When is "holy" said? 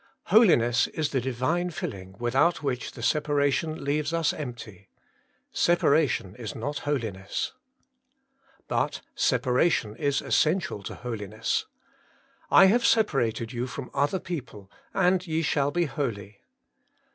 15.85-16.41